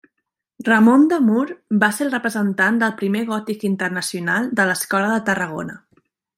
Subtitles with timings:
[0.69, 1.43] Ramon de Mur
[1.83, 5.81] va ser el representant del primer gòtic internacional de l'escola de Tarragona.